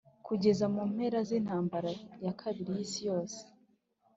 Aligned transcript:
kugeza 0.25 0.65
mu 0.73 0.81
mpera 0.91 1.19
zintambara 1.29 1.91
ya 2.25 2.33
kabiri 2.41 2.71
yisi 2.77 2.99
yose 3.09 3.39